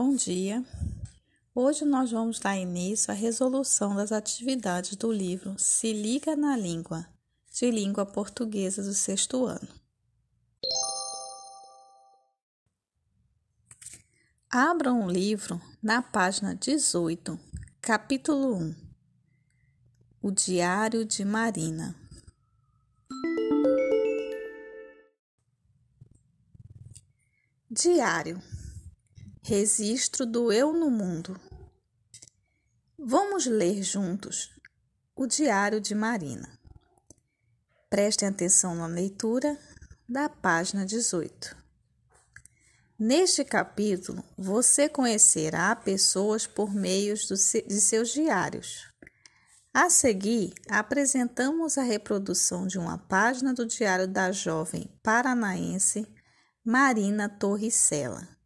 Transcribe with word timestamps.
Bom 0.00 0.14
dia. 0.14 0.64
Hoje 1.52 1.84
nós 1.84 2.12
vamos 2.12 2.38
dar 2.38 2.56
início 2.56 3.10
à 3.10 3.14
resolução 3.14 3.96
das 3.96 4.12
atividades 4.12 4.94
do 4.94 5.10
livro 5.10 5.58
Se 5.58 5.92
Liga 5.92 6.36
na 6.36 6.56
Língua, 6.56 7.04
de 7.52 7.68
língua 7.68 8.06
portuguesa 8.06 8.80
do 8.80 8.94
sexto 8.94 9.44
ano. 9.44 9.68
Abram 14.48 15.04
o 15.04 15.10
livro 15.10 15.60
na 15.82 16.00
página 16.00 16.54
18, 16.54 17.36
capítulo 17.80 18.54
1. 18.54 18.74
O 20.22 20.30
Diário 20.30 21.04
de 21.04 21.24
Marina. 21.24 21.96
Diário 27.68 28.40
Registro 29.48 30.26
do 30.26 30.52
Eu 30.52 30.74
no 30.74 30.90
Mundo. 30.90 31.40
Vamos 32.98 33.46
ler 33.46 33.82
juntos 33.82 34.50
o 35.16 35.26
Diário 35.26 35.80
de 35.80 35.94
Marina. 35.94 36.46
Prestem 37.88 38.28
atenção 38.28 38.74
na 38.74 38.86
leitura 38.86 39.58
da 40.06 40.28
página 40.28 40.84
18. 40.84 41.56
Neste 42.98 43.42
capítulo, 43.42 44.22
você 44.36 44.86
conhecerá 44.86 45.74
pessoas 45.74 46.46
por 46.46 46.74
meio 46.74 47.14
de 47.14 47.80
seus 47.80 48.10
diários. 48.10 48.86
A 49.72 49.88
seguir, 49.88 50.52
apresentamos 50.68 51.78
a 51.78 51.82
reprodução 51.82 52.66
de 52.66 52.78
uma 52.78 52.98
página 52.98 53.54
do 53.54 53.64
Diário 53.64 54.06
da 54.06 54.30
Jovem 54.30 54.90
Paranaense 55.02 56.06
Marina 56.62 57.30
Torricella 57.30 58.36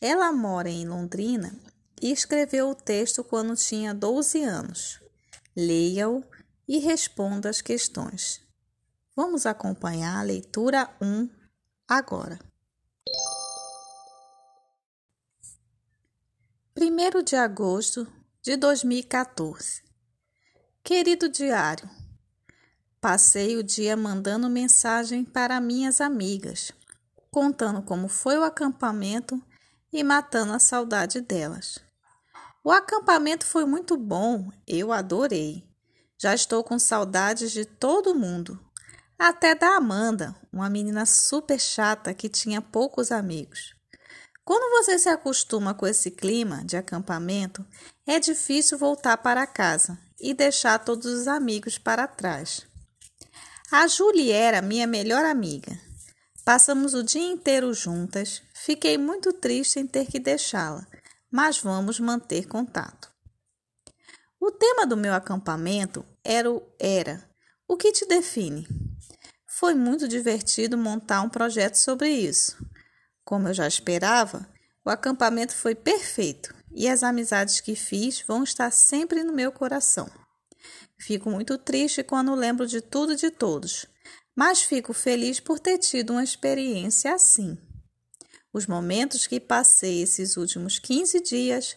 ela 0.00 0.32
mora 0.32 0.68
em 0.68 0.86
Londrina 0.86 1.52
e 2.00 2.12
escreveu 2.12 2.70
o 2.70 2.74
texto 2.74 3.24
quando 3.24 3.56
tinha 3.56 3.92
12 3.92 4.42
anos. 4.44 5.00
Leia-o 5.56 6.22
e 6.68 6.78
responda 6.78 7.50
as 7.50 7.60
questões. 7.60 8.40
Vamos 9.16 9.46
acompanhar 9.46 10.18
a 10.18 10.22
leitura 10.22 10.88
1 11.00 11.28
agora. 11.88 12.38
1 16.76 17.22
de 17.24 17.34
agosto 17.34 18.06
de 18.40 18.56
2014. 18.56 19.82
Querido 20.84 21.28
diário, 21.28 21.90
passei 23.00 23.56
o 23.56 23.64
dia 23.64 23.96
mandando 23.96 24.48
mensagem 24.48 25.24
para 25.24 25.60
minhas 25.60 26.00
amigas, 26.00 26.70
contando 27.32 27.82
como 27.82 28.06
foi 28.06 28.38
o 28.38 28.44
acampamento 28.44 29.42
e 29.92 30.02
matando 30.04 30.52
a 30.52 30.58
saudade 30.58 31.20
delas. 31.20 31.78
O 32.62 32.70
acampamento 32.70 33.46
foi 33.46 33.64
muito 33.64 33.96
bom, 33.96 34.50
eu 34.66 34.92
adorei. 34.92 35.64
Já 36.20 36.34
estou 36.34 36.64
com 36.64 36.78
saudades 36.78 37.52
de 37.52 37.64
todo 37.64 38.14
mundo, 38.14 38.58
até 39.18 39.54
da 39.54 39.76
Amanda, 39.76 40.36
uma 40.52 40.70
menina 40.70 41.04
super 41.04 41.58
chata 41.58 42.14
que 42.14 42.28
tinha 42.28 42.62
poucos 42.62 43.10
amigos. 43.10 43.74
Quando 44.44 44.70
você 44.70 44.98
se 44.98 45.08
acostuma 45.08 45.74
com 45.74 45.86
esse 45.86 46.10
clima 46.10 46.64
de 46.64 46.76
acampamento, 46.76 47.66
é 48.06 48.18
difícil 48.18 48.78
voltar 48.78 49.18
para 49.18 49.46
casa 49.46 49.98
e 50.20 50.32
deixar 50.32 50.78
todos 50.78 51.06
os 51.06 51.28
amigos 51.28 51.78
para 51.78 52.06
trás. 52.06 52.66
A 53.70 53.86
Julie 53.86 54.30
era 54.30 54.62
minha 54.62 54.86
melhor 54.86 55.24
amiga. 55.24 55.78
Passamos 56.48 56.94
o 56.94 57.02
dia 57.02 57.30
inteiro 57.30 57.74
juntas, 57.74 58.40
Fiquei 58.54 58.96
muito 58.96 59.34
triste 59.34 59.78
em 59.78 59.86
ter 59.86 60.06
que 60.06 60.18
deixá-la, 60.18 60.86
mas 61.30 61.58
vamos 61.58 62.00
manter 62.00 62.48
contato. 62.48 63.12
O 64.40 64.50
tema 64.50 64.86
do 64.86 64.96
meu 64.96 65.12
acampamento 65.12 66.02
era 66.24 66.50
o 66.50 66.62
era 66.80 67.22
o 67.68 67.76
que 67.76 67.92
te 67.92 68.06
define. 68.06 68.66
Foi 69.46 69.74
muito 69.74 70.08
divertido 70.08 70.78
montar 70.78 71.20
um 71.20 71.28
projeto 71.28 71.74
sobre 71.74 72.08
isso. 72.08 72.56
Como 73.26 73.48
eu 73.48 73.52
já 73.52 73.68
esperava, 73.68 74.48
o 74.82 74.88
acampamento 74.88 75.54
foi 75.54 75.74
perfeito 75.74 76.54
e 76.72 76.88
as 76.88 77.02
amizades 77.02 77.60
que 77.60 77.74
fiz 77.74 78.24
vão 78.26 78.42
estar 78.42 78.70
sempre 78.70 79.22
no 79.22 79.34
meu 79.34 79.52
coração. 79.52 80.10
Fico 80.98 81.30
muito 81.30 81.58
triste 81.58 82.02
quando 82.02 82.34
lembro 82.34 82.66
de 82.66 82.80
tudo 82.80 83.12
e 83.12 83.16
de 83.16 83.30
todos, 83.30 83.84
mas 84.38 84.62
fico 84.62 84.92
feliz 84.92 85.40
por 85.40 85.58
ter 85.58 85.78
tido 85.78 86.10
uma 86.10 86.22
experiência 86.22 87.12
assim. 87.12 87.58
Os 88.52 88.68
momentos 88.68 89.26
que 89.26 89.40
passei 89.40 90.00
esses 90.00 90.36
últimos 90.36 90.78
15 90.78 91.20
dias 91.22 91.76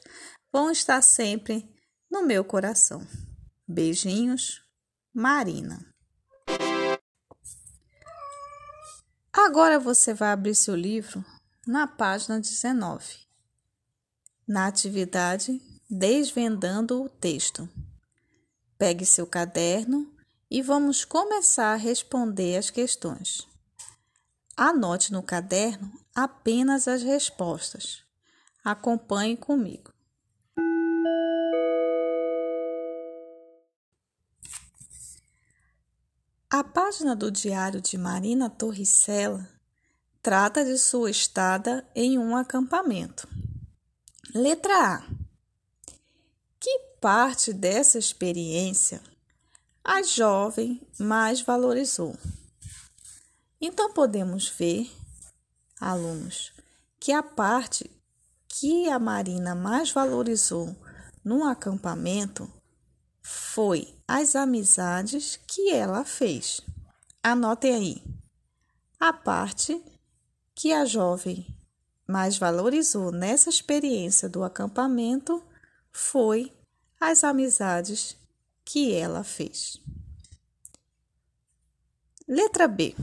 vão 0.53 0.69
estar 0.69 1.01
sempre 1.01 1.67
no 2.07 2.23
meu 2.23 2.43
coração. 2.45 3.01
Beijinhos, 3.67 4.61
Marina. 5.11 5.83
Agora 9.33 9.79
você 9.79 10.13
vai 10.13 10.29
abrir 10.29 10.53
seu 10.53 10.75
livro 10.75 11.25
na 11.65 11.87
página 11.87 12.39
19, 12.39 13.25
na 14.47 14.67
atividade 14.67 15.59
Desvendando 15.89 17.01
o 17.01 17.09
Texto. 17.09 17.67
Pegue 18.77 19.03
seu 19.03 19.25
caderno 19.25 20.15
e 20.51 20.61
vamos 20.61 21.05
começar 21.05 21.71
a 21.71 21.77
responder 21.77 22.57
as 22.57 22.69
questões. 22.69 23.47
Anote 24.57 25.13
no 25.13 25.23
caderno 25.23 25.89
apenas 26.13 26.89
as 26.89 27.01
respostas. 27.01 28.03
Acompanhe 28.61 29.37
comigo. 29.37 29.93
A 36.49 36.65
página 36.65 37.15
do 37.15 37.31
Diário 37.31 37.79
de 37.79 37.97
Marina 37.97 38.49
Torricella 38.49 39.49
trata 40.21 40.65
de 40.65 40.77
sua 40.77 41.09
estada 41.09 41.89
em 41.95 42.19
um 42.19 42.35
acampamento. 42.35 43.25
Letra 44.35 44.95
A. 44.95 45.07
Que 46.59 46.77
parte 46.99 47.53
dessa 47.53 47.97
experiência 47.97 49.01
a 49.91 50.03
jovem 50.03 50.81
mais 50.97 51.41
valorizou? 51.41 52.15
Então 53.59 53.91
podemos 53.91 54.47
ver 54.47 54.89
alunos, 55.81 56.53
que 56.97 57.11
a 57.11 57.21
parte 57.21 57.91
que 58.47 58.87
a 58.87 58.97
Marina 58.97 59.53
mais 59.53 59.91
valorizou 59.91 60.73
no 61.25 61.43
acampamento 61.43 62.49
foi 63.21 63.93
as 64.07 64.33
amizades 64.33 65.37
que 65.45 65.71
ela 65.71 66.05
fez. 66.05 66.61
Anotem 67.21 67.75
aí. 67.75 68.03
A 68.97 69.11
parte 69.11 69.83
que 70.55 70.71
a 70.71 70.85
jovem 70.85 71.45
mais 72.07 72.37
valorizou 72.37 73.11
nessa 73.11 73.49
experiência 73.49 74.29
do 74.29 74.41
acampamento 74.41 75.43
foi 75.91 76.49
as 76.97 77.25
amizades 77.25 78.20
que 78.71 78.93
ela 78.93 79.21
fez. 79.21 79.77
Letra 82.25 82.69
B. 82.69 82.95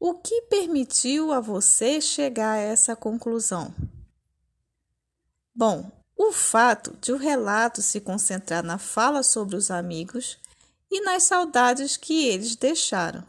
O 0.00 0.14
que 0.14 0.40
permitiu 0.42 1.30
a 1.30 1.38
você 1.38 2.00
chegar 2.00 2.52
a 2.52 2.58
essa 2.58 2.96
conclusão? 2.96 3.74
Bom, 5.54 5.92
o 6.16 6.32
fato 6.32 6.96
de 6.98 7.12
o 7.12 7.18
relato 7.18 7.82
se 7.82 8.00
concentrar 8.00 8.64
na 8.64 8.78
fala 8.78 9.22
sobre 9.22 9.54
os 9.54 9.70
amigos 9.70 10.38
e 10.90 11.02
nas 11.02 11.24
saudades 11.24 11.98
que 11.98 12.26
eles 12.26 12.56
deixaram 12.56 13.22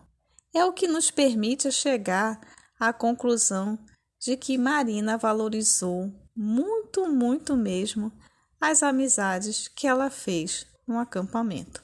é 0.54 0.64
o 0.64 0.72
que 0.72 0.88
nos 0.88 1.12
permite 1.12 1.70
chegar 1.70 2.40
à 2.80 2.94
conclusão 2.94 3.78
de 4.18 4.38
que 4.38 4.58
Marina 4.58 5.18
valorizou 5.18 6.10
muito, 6.34 7.10
muito 7.10 7.58
mesmo 7.58 8.10
as 8.68 8.82
amizades 8.82 9.68
que 9.68 9.86
ela 9.86 10.10
fez 10.10 10.66
no 10.88 10.98
acampamento. 10.98 11.84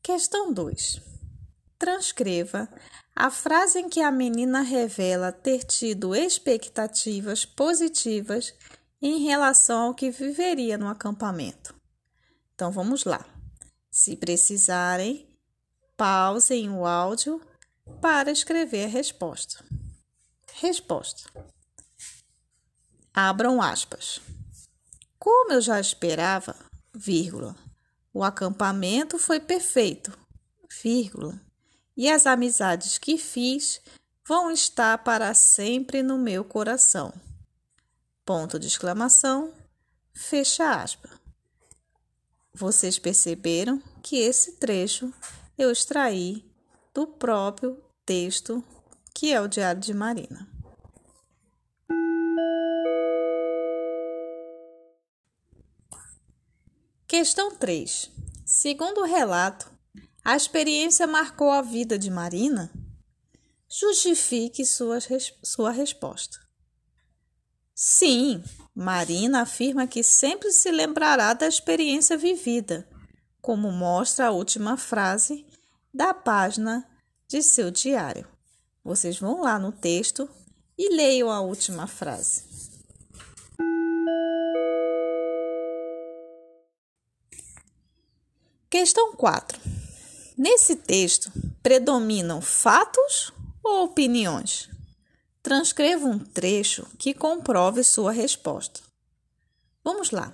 Questão 0.00 0.52
2. 0.52 1.00
Transcreva 1.76 2.68
a 3.16 3.32
frase 3.32 3.80
em 3.80 3.88
que 3.88 4.00
a 4.00 4.12
menina 4.12 4.60
revela 4.60 5.32
ter 5.32 5.64
tido 5.64 6.14
expectativas 6.14 7.44
positivas 7.44 8.54
em 9.02 9.24
relação 9.24 9.86
ao 9.86 9.94
que 9.94 10.08
viveria 10.08 10.78
no 10.78 10.86
acampamento. 10.86 11.74
Então 12.54 12.70
vamos 12.70 13.04
lá. 13.04 13.26
Se 13.90 14.14
precisarem, 14.16 15.28
pausem 15.96 16.70
o 16.70 16.86
áudio 16.86 17.42
para 18.00 18.30
escrever 18.30 18.84
a 18.84 18.88
resposta. 18.88 19.64
Resposta. 20.54 21.30
Abram 23.12 23.60
aspas. 23.60 24.20
Como 25.18 25.52
eu 25.52 25.60
já 25.60 25.80
esperava, 25.80 26.54
vírgula, 26.94 27.56
o 28.12 28.22
acampamento 28.24 29.18
foi 29.18 29.40
perfeito, 29.40 30.16
vírgula, 30.82 31.40
e 31.96 32.08
as 32.08 32.26
amizades 32.26 32.98
que 32.98 33.18
fiz 33.18 33.80
vão 34.26 34.50
estar 34.50 34.98
para 34.98 35.34
sempre 35.34 36.02
no 36.02 36.18
meu 36.18 36.44
coração. 36.44 37.12
Ponto 38.24 38.58
de 38.58 38.66
exclamação, 38.66 39.52
fecha 40.12 40.82
aspas. 40.82 41.10
Vocês 42.52 42.98
perceberam 42.98 43.82
que 44.02 44.16
esse 44.16 44.52
trecho 44.52 45.12
eu 45.56 45.70
extraí 45.70 46.47
do 46.98 47.06
próprio 47.06 47.80
texto 48.04 48.60
que 49.14 49.32
é 49.32 49.40
o 49.40 49.46
Diário 49.46 49.80
de 49.80 49.94
Marina. 49.94 50.48
Questão 57.06 57.54
3. 57.54 58.10
Segundo 58.44 59.02
o 59.02 59.04
relato, 59.04 59.70
a 60.24 60.34
experiência 60.34 61.06
marcou 61.06 61.52
a 61.52 61.62
vida 61.62 61.96
de 61.96 62.10
Marina? 62.10 62.68
Justifique 63.70 64.66
sua, 64.66 64.98
sua 65.40 65.70
resposta. 65.70 66.36
Sim, 67.76 68.42
Marina 68.74 69.42
afirma 69.42 69.86
que 69.86 70.02
sempre 70.02 70.50
se 70.50 70.72
lembrará 70.72 71.32
da 71.32 71.46
experiência 71.46 72.18
vivida, 72.18 72.88
como 73.40 73.70
mostra 73.70 74.26
a 74.26 74.30
última 74.32 74.76
frase 74.76 75.46
da 75.98 76.14
página 76.14 76.88
de 77.26 77.42
seu 77.42 77.72
diário. 77.72 78.24
Vocês 78.84 79.18
vão 79.18 79.42
lá 79.42 79.58
no 79.58 79.72
texto 79.72 80.30
e 80.78 80.94
leiam 80.94 81.28
a 81.28 81.40
última 81.40 81.88
frase. 81.88 82.44
Questão 88.70 89.12
4. 89.16 89.60
Nesse 90.36 90.76
texto, 90.76 91.32
predominam 91.64 92.40
fatos 92.40 93.32
ou 93.60 93.86
opiniões? 93.86 94.70
Transcreva 95.42 96.06
um 96.06 96.20
trecho 96.20 96.86
que 96.96 97.12
comprove 97.12 97.82
sua 97.82 98.12
resposta. 98.12 98.78
Vamos 99.82 100.12
lá. 100.12 100.32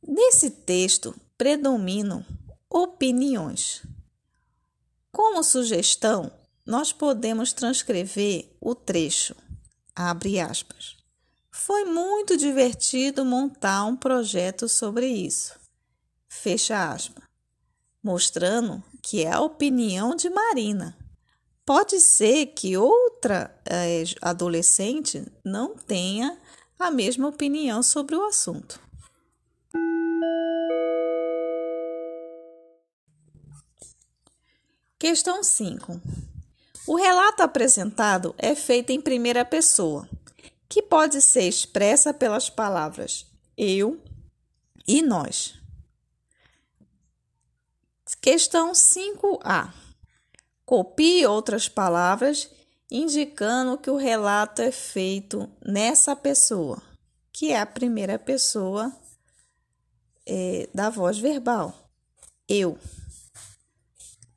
Nesse 0.00 0.48
texto 0.48 1.12
predominam 1.36 2.24
opiniões. 2.74 3.82
Como 5.12 5.44
sugestão, 5.44 6.32
nós 6.66 6.92
podemos 6.92 7.52
transcrever 7.52 8.50
o 8.60 8.74
trecho. 8.74 9.36
Abre 9.94 10.40
aspas. 10.40 10.96
Foi 11.52 11.84
muito 11.84 12.36
divertido 12.36 13.24
montar 13.24 13.84
um 13.84 13.94
projeto 13.94 14.68
sobre 14.68 15.06
isso. 15.06 15.54
Fecha 16.26 16.90
aspas. 16.90 17.22
Mostrando 18.02 18.82
que 19.00 19.24
é 19.24 19.30
a 19.30 19.40
opinião 19.40 20.16
de 20.16 20.28
Marina. 20.28 20.98
Pode 21.64 22.00
ser 22.00 22.46
que 22.46 22.76
outra 22.76 23.56
é, 23.64 24.02
adolescente 24.20 25.24
não 25.44 25.76
tenha 25.76 26.36
a 26.76 26.90
mesma 26.90 27.28
opinião 27.28 27.84
sobre 27.84 28.16
o 28.16 28.26
assunto. 28.26 28.82
Questão 35.04 35.42
5. 35.42 36.00
O 36.86 36.96
relato 36.96 37.42
apresentado 37.42 38.34
é 38.38 38.54
feito 38.54 38.88
em 38.88 38.98
primeira 38.98 39.44
pessoa, 39.44 40.08
que 40.66 40.80
pode 40.80 41.20
ser 41.20 41.42
expressa 41.42 42.14
pelas 42.14 42.48
palavras 42.48 43.26
eu 43.54 44.02
e 44.88 45.02
nós. 45.02 45.60
Questão 48.22 48.72
5A. 48.72 49.74
Copie 50.64 51.26
outras 51.26 51.68
palavras 51.68 52.48
indicando 52.90 53.76
que 53.76 53.90
o 53.90 53.98
relato 53.98 54.62
é 54.62 54.72
feito 54.72 55.52
nessa 55.62 56.16
pessoa, 56.16 56.82
que 57.30 57.52
é 57.52 57.60
a 57.60 57.66
primeira 57.66 58.18
pessoa 58.18 58.90
é, 60.24 60.66
da 60.72 60.88
voz 60.88 61.18
verbal, 61.18 61.90
eu. 62.48 62.78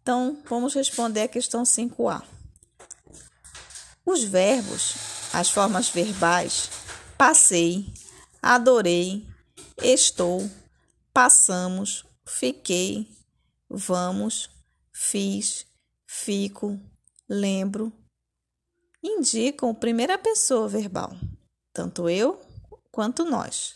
Então, 0.07 0.41
vamos 0.45 0.73
responder 0.73 1.23
a 1.23 1.27
questão 1.27 1.63
5A. 1.63 2.23
Os 4.05 4.23
verbos, 4.23 4.95
as 5.33 5.49
formas 5.49 5.89
verbais, 5.89 6.69
passei, 7.17 7.93
adorei, 8.41 9.27
estou, 9.83 10.49
passamos, 11.11 12.05
fiquei, 12.25 13.05
vamos, 13.69 14.49
fiz, 14.93 15.67
fico, 16.05 16.79
lembro, 17.27 17.91
indicam 19.03 19.75
primeira 19.75 20.17
pessoa 20.17 20.69
verbal, 20.69 21.17
tanto 21.73 22.09
eu 22.09 22.39
quanto 22.93 23.25
nós. 23.25 23.75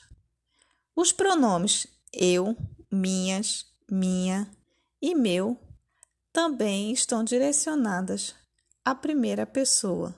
Os 0.96 1.12
pronomes 1.12 1.88
eu, 2.14 2.56
minhas, 2.90 3.66
minha 3.90 4.50
e 5.02 5.14
meu 5.14 5.60
também 6.32 6.92
estão 6.92 7.24
direcionadas 7.24 8.34
à 8.86 8.96
primeira 8.96 9.46
pessoa, 9.46 10.16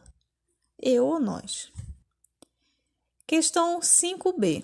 eu 0.80 1.06
ou 1.06 1.20
nós. 1.20 1.72
Questão 3.26 3.80
5b. 3.80 4.64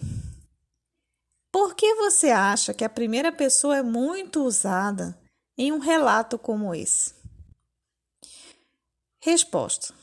Por 1.52 1.74
que 1.74 1.96
você 1.96 2.30
acha 2.30 2.74
que 2.74 2.84
a 2.84 2.90
primeira 2.90 3.32
pessoa 3.32 3.78
é 3.78 3.82
muito 3.82 4.44
usada 4.44 5.18
em 5.58 5.72
um 5.72 5.80
relato 5.80 6.38
como 6.38 6.76
esse? 6.76 7.16
Resposta: 9.20 9.94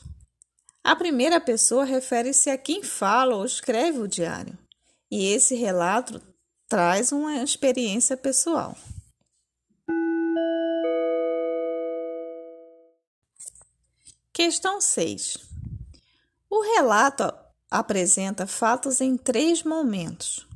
A 0.83 0.95
primeira 0.95 1.39
pessoa 1.39 1.85
refere-se 1.85 2.49
a 2.49 2.57
quem 2.57 2.83
fala 2.83 3.35
ou 3.35 3.45
escreve 3.45 3.99
o 3.99 4.07
diário, 4.07 4.57
e 5.09 5.31
esse 5.31 5.55
relato 5.55 6.21
traz 6.67 7.13
uma 7.13 7.37
experiência 7.37 8.17
pessoal. 8.17 8.75
Questão 14.37 14.79
6. 14.79 15.35
O 16.47 16.61
relato 16.61 17.23
apresenta 17.71 18.45
fatos 18.45 19.01
em 19.01 19.17
três 19.17 19.63
momentos 19.63 20.47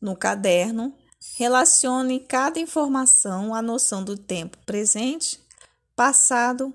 no 0.00 0.16
caderno, 0.16 0.96
relacione 1.34 2.20
cada 2.20 2.60
informação 2.60 3.52
à 3.52 3.60
noção 3.60 4.04
do 4.04 4.16
tempo 4.16 4.56
presente, 4.58 5.44
passado 5.96 6.72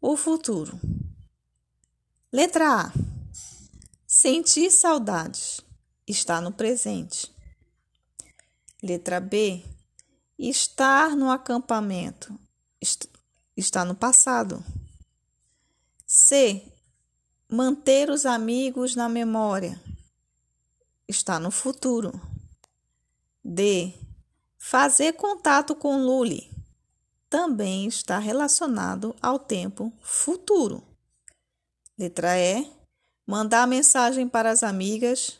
ou 0.00 0.16
futuro. 0.16 0.80
Letra 2.32 2.86
A. 2.86 2.92
Sentir 4.06 4.70
saudades 4.70 5.60
está 6.08 6.40
no 6.40 6.50
presente. 6.50 7.30
Letra 8.82 9.20
B. 9.20 9.62
Estar 10.38 11.14
no 11.14 11.30
acampamento 11.30 12.34
está 13.54 13.84
no 13.84 13.94
passado. 13.94 14.64
C. 16.16 16.62
Manter 17.48 18.08
os 18.08 18.24
amigos 18.24 18.94
na 18.94 19.08
memória 19.08 19.82
está 21.08 21.40
no 21.40 21.50
futuro. 21.50 22.12
D. 23.44 23.92
Fazer 24.56 25.14
contato 25.14 25.74
com 25.74 25.96
Luli 25.96 26.48
também 27.28 27.88
está 27.88 28.20
relacionado 28.20 29.16
ao 29.20 29.40
tempo 29.40 29.92
futuro. 30.00 30.84
Letra 31.98 32.38
E. 32.38 32.64
Mandar 33.26 33.66
mensagem 33.66 34.28
para 34.28 34.52
as 34.52 34.62
amigas 34.62 35.36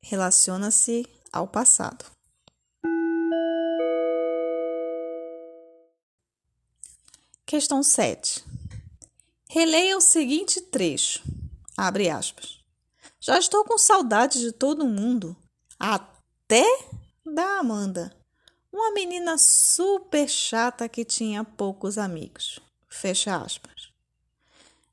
relaciona-se 0.00 1.06
ao 1.30 1.46
passado. 1.46 2.06
Questão 7.44 7.82
7. 7.82 8.56
Releia 9.56 9.96
o 9.96 10.02
seguinte 10.02 10.60
trecho. 10.60 11.22
Abre 11.78 12.10
aspas. 12.10 12.58
Já 13.18 13.38
estou 13.38 13.64
com 13.64 13.78
saudade 13.78 14.38
de 14.38 14.52
todo 14.52 14.84
mundo. 14.84 15.34
Até 15.80 16.62
da 17.24 17.60
Amanda, 17.60 18.14
uma 18.70 18.92
menina 18.92 19.38
super 19.38 20.28
chata 20.28 20.90
que 20.90 21.06
tinha 21.06 21.42
poucos 21.42 21.96
amigos. 21.96 22.60
Fecha 22.86 23.34
aspas. 23.34 23.88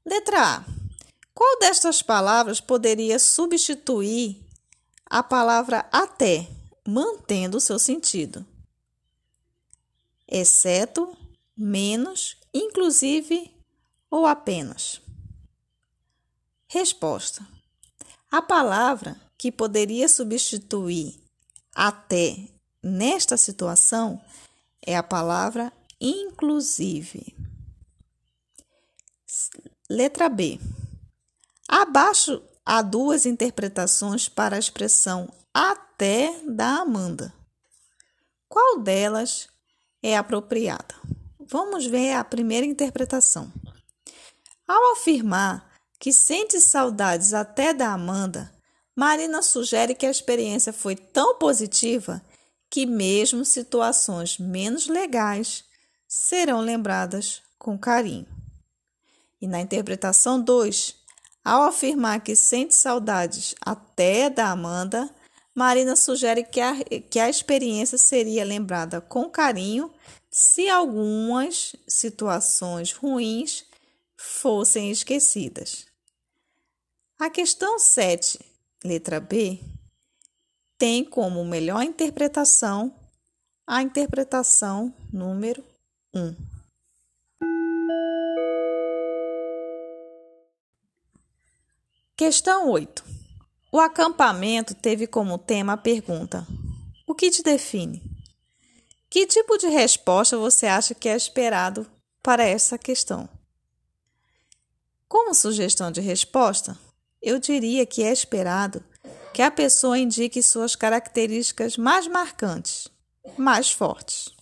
Letra 0.05 0.59
A. 0.59 0.65
Qual 1.33 1.59
destas 1.59 2.01
palavras 2.01 2.61
poderia 2.61 3.19
substituir 3.19 4.47
a 5.05 5.21
palavra 5.21 5.85
até, 5.91 6.47
mantendo 6.87 7.59
seu 7.59 7.77
sentido? 7.77 8.45
Exceto, 10.25 11.17
menos, 11.53 12.37
inclusive 12.53 13.52
ou 14.13 14.27
apenas? 14.27 15.01
Resposta: 16.67 17.43
A 18.31 18.43
palavra 18.43 19.19
que 19.35 19.51
poderia 19.51 20.07
substituir 20.07 21.19
até 21.73 22.47
nesta 22.83 23.37
situação 23.37 24.21
é 24.85 24.95
a 24.95 25.01
palavra 25.01 25.73
inclusive. 25.99 27.35
Letra 29.89 30.29
B. 30.29 30.59
Abaixo 31.67 32.39
há 32.63 32.83
duas 32.83 33.25
interpretações 33.25 34.29
para 34.29 34.57
a 34.57 34.59
expressão 34.59 35.27
até 35.51 36.39
da 36.47 36.81
Amanda. 36.81 37.33
Qual 38.47 38.79
delas 38.79 39.47
é 40.03 40.15
apropriada? 40.15 40.93
Vamos 41.39 41.87
ver 41.87 42.13
a 42.13 42.23
primeira 42.23 42.65
interpretação. 42.65 43.51
Ao 44.67 44.93
afirmar 44.93 45.69
que 45.99 46.13
sente 46.13 46.59
saudades 46.61 47.33
até 47.33 47.73
da 47.73 47.91
Amanda, 47.91 48.51
Marina 48.95 49.41
sugere 49.41 49.95
que 49.95 50.05
a 50.05 50.11
experiência 50.11 50.71
foi 50.71 50.95
tão 50.95 51.37
positiva 51.37 52.21
que, 52.69 52.85
mesmo 52.85 53.43
situações 53.43 54.37
menos 54.37 54.87
legais, 54.87 55.63
serão 56.07 56.61
lembradas 56.61 57.41
com 57.57 57.77
carinho. 57.77 58.27
E 59.41 59.47
na 59.47 59.59
interpretação 59.59 60.39
2, 60.39 60.95
ao 61.43 61.63
afirmar 61.63 62.21
que 62.21 62.35
sente 62.35 62.73
saudades 62.73 63.55
até 63.59 64.29
da 64.29 64.49
Amanda, 64.49 65.09
Marina 65.53 65.95
sugere 65.95 66.43
que 66.43 66.61
a, 66.61 66.75
que 67.09 67.19
a 67.19 67.29
experiência 67.29 67.97
seria 67.97 68.45
lembrada 68.45 69.01
com 69.01 69.29
carinho 69.29 69.91
se 70.31 70.69
algumas 70.69 71.75
situações 71.87 72.93
ruins 72.93 73.65
fossem 74.23 74.89
esquecidas. 74.89 75.85
A 77.19 77.29
questão 77.29 77.77
7, 77.77 78.39
letra 78.81 79.19
B, 79.19 79.59
tem 80.77 81.03
como 81.03 81.43
melhor 81.43 81.83
interpretação 81.83 82.95
a 83.67 83.81
interpretação 83.81 84.93
número 85.11 85.61
1. 86.13 86.35
Questão 92.15 92.69
8. 92.69 93.03
O 93.73 93.79
acampamento 93.79 94.73
teve 94.73 95.05
como 95.05 95.37
tema 95.37 95.73
a 95.73 95.77
pergunta: 95.77 96.47
O 97.05 97.13
que 97.13 97.29
te 97.29 97.43
define? 97.43 98.01
Que 99.09 99.27
tipo 99.27 99.57
de 99.57 99.67
resposta 99.67 100.37
você 100.37 100.65
acha 100.65 100.95
que 100.95 101.09
é 101.09 101.15
esperado 101.15 101.85
para 102.21 102.43
essa 102.43 102.77
questão? 102.77 103.29
Como 105.13 105.35
sugestão 105.35 105.91
de 105.91 106.01
resposta, 106.01 106.75
eu 107.21 107.37
diria 107.37 107.85
que 107.85 108.01
é 108.01 108.11
esperado 108.11 108.83
que 109.31 109.43
a 109.43 109.51
pessoa 109.51 109.95
indique 109.95 110.41
suas 110.41 110.75
características 110.75 111.77
mais 111.77 112.07
marcantes, 112.07 112.87
mais 113.37 113.71
fortes. 113.71 114.35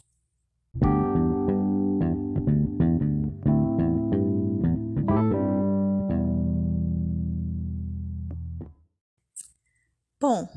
Bom, 10.18 10.48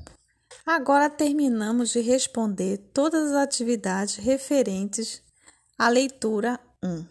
agora 0.64 1.10
terminamos 1.10 1.90
de 1.90 1.98
responder 2.00 2.78
todas 2.94 3.32
as 3.32 3.36
atividades 3.42 4.14
referentes 4.14 5.20
à 5.76 5.88
leitura 5.88 6.60
1. 6.84 7.04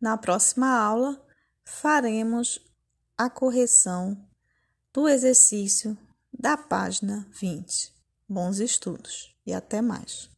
Na 0.00 0.18
próxima 0.18 0.68
aula, 0.68 1.27
faremos 1.68 2.58
a 3.16 3.28
correção 3.28 4.16
do 4.92 5.06
exercício 5.08 5.96
da 6.36 6.56
página 6.56 7.26
20. 7.38 7.92
Bons 8.28 8.58
estudos 8.58 9.34
e 9.46 9.52
até 9.52 9.80
mais. 9.80 10.30